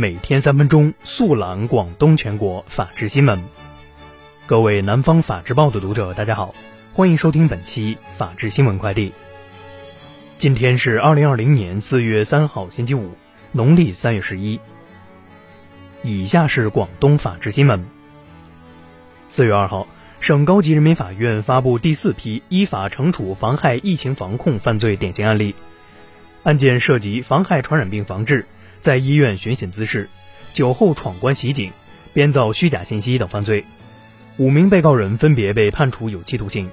[0.00, 3.44] 每天三分钟速览广东全国法治新闻。
[4.46, 6.54] 各位南方法制报的读者，大家好，
[6.94, 9.12] 欢迎收听本期法治新闻快递。
[10.38, 13.10] 今天是二零二零年四月三号，星期五，
[13.52, 14.58] 农历三月十一。
[16.02, 17.84] 以下是广东法治新闻。
[19.28, 19.86] 四月二号，
[20.18, 25.54] 省高级人民法院发布第四批依法惩处妨害疫情防控犯罪典型案例，
[26.42, 28.46] 案件涉及妨害传染病防治。
[28.80, 30.08] 在医院寻衅滋事、
[30.52, 31.70] 酒后闯关袭警、
[32.14, 33.64] 编造虚假信息等犯罪，
[34.38, 36.70] 五名被告人分别被判处有期徒刑。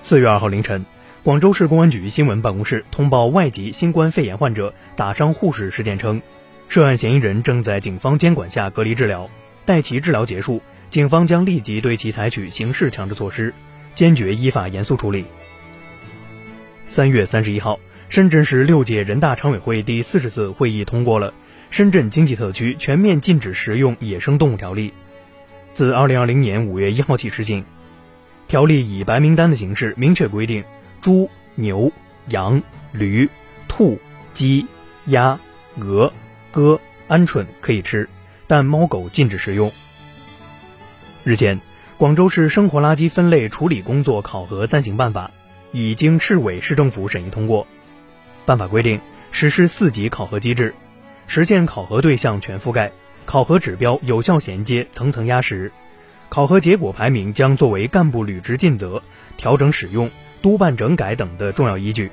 [0.00, 0.86] 四月二号凌晨，
[1.22, 6.22] 广州市公安局新闻办公室通报外籍新冠肺炎患者打伤护士事件称，
[6.68, 9.28] 涉案嫌疑人正在警方监管下隔离治疗，
[9.66, 13.52] 待其治疗结束，警方将立即对其采取刑事强制措施，
[13.92, 15.26] 坚决依法严肃处理。
[16.86, 17.78] 三月三十一号。
[18.14, 21.30] 深圳市六届人大常委会第四十次会议通过了
[21.72, 24.90] 《深圳经济特区全面禁止食用野生动物条例》，
[25.72, 27.64] 自二零二零年五月一号起施行。
[28.46, 30.62] 条例以白名单的形式明确规定，
[31.00, 31.90] 猪、牛、
[32.28, 33.28] 羊、驴、
[33.66, 33.98] 兔、
[34.30, 34.68] 鸡、
[35.06, 35.40] 鸭、
[35.80, 36.12] 鹅、
[36.52, 38.08] 鸽、鹌鹑可以吃，
[38.46, 39.72] 但猫狗禁止食用。
[41.24, 41.60] 日前，
[41.98, 45.32] 广州市生活垃圾分类处理工作考核暂行办法
[45.72, 47.66] 已经市委市政府审议通过。
[48.46, 49.00] 办法规定，
[49.30, 50.74] 实施四级考核机制，
[51.26, 52.92] 实现考核对象全覆盖，
[53.24, 55.72] 考核指标有效衔接，层层压实。
[56.28, 59.02] 考核结果排名将作为干部履职尽责、
[59.36, 60.10] 调整使用、
[60.42, 62.10] 督办整改等的重要依据。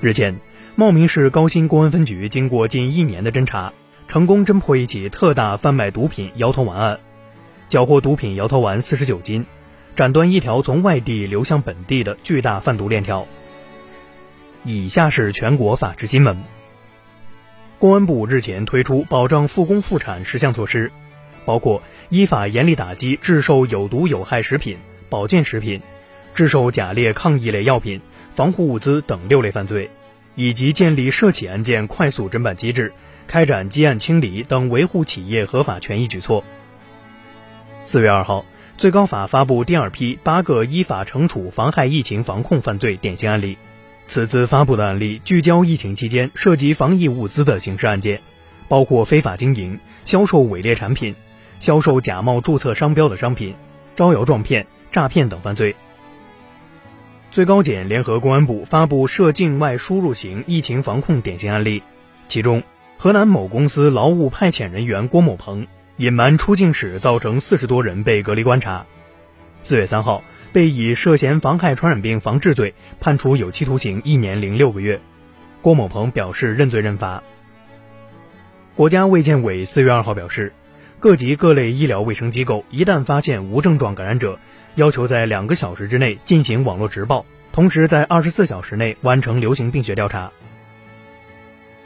[0.00, 0.40] 日前，
[0.74, 3.72] 茂名市高新公安分局经过近一年的侦查，
[4.08, 7.00] 成功侦破一起特大贩卖毒品摇头丸案，
[7.68, 9.44] 缴获毒品摇头丸四十九斤，
[9.94, 13.26] 斩断一条从外地流向本地的巨大贩毒链条。
[14.64, 16.36] 以下是全国法制新闻。
[17.78, 20.92] 公安部日前推出保障复工复产十项措施，
[21.44, 24.78] 包括依法严厉打击制售有毒有害食品、
[25.08, 25.82] 保健食品、
[26.32, 28.00] 制售假劣抗疫类药品、
[28.32, 29.90] 防护物资等六类犯罪，
[30.36, 32.92] 以及建立涉企案件快速侦办机制，
[33.26, 36.44] 开展积案清理等维护企业合法权益举措。
[37.82, 38.44] 四月二号，
[38.76, 43.58] 最高法发布第二批八个依法惩处妨害疫情防控犯罪典型案例。
[44.12, 48.20] 此次发布的案例聚焦疫情期间涉及防疫物资的刑事案件，
[48.68, 51.14] 包括非法经营、销售伪劣产品、
[51.60, 53.54] 销售假冒注册商标的商品、
[53.96, 55.74] 招摇撞骗、诈骗等犯罪。
[57.30, 61.82] 最高检联合公安部发布涉境外输入型疫情防控典型案例，
[62.28, 62.62] 其中，
[62.98, 68.84] 河南某公司劳务派遣人员郭某鹏隐瞒出境史，造成四十多人被隔离观察。
[69.62, 70.22] 四月三号。
[70.52, 75.00] 被以涉嫌妨害传染病防治罪判处有期徒刑一年零六个月，
[75.62, 77.22] 郭某鹏表示认罪认罚。
[78.76, 80.52] 国家卫健委四月二号表示，
[81.00, 84.38] 各级各类医疗卫生机构一旦发现无症状感染者，
[84.74, 90.30] 要求在两个小时之内进行网络直报，同时在二十四小时内完成流行病学调查。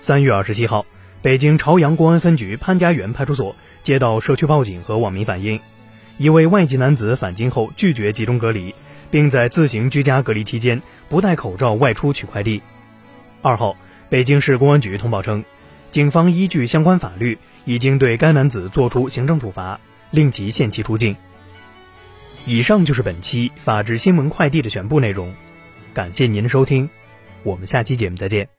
[0.00, 0.86] 三月二十七号，
[1.22, 5.60] 北京朝阳公安分局潘家园派出所接到社区报警和网民反映。
[6.18, 8.74] 一位外籍男子返京后拒绝集中隔离，
[9.10, 12.62] 并在自行居家隔离期间不戴口罩外出取快递。
[13.42, 13.76] 二号，
[14.08, 15.44] 北京市公安局通报称，
[15.90, 19.78] 警方依据相关法律，已经对该男子作出行政处罚，
[20.10, 21.14] 令其限期出境。
[22.46, 25.34] 以上就是本期法治新闻快递的全部内容，
[25.92, 26.88] 感谢您的收听，
[27.42, 28.55] 我们下期节目再见。